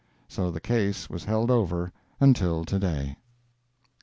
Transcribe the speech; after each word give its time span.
So 0.27 0.49
the 0.49 0.59
case 0.59 1.11
was 1.11 1.25
held 1.25 1.51
over 1.51 1.91
until 2.19 2.65
to 2.65 2.79
day. 2.79 3.17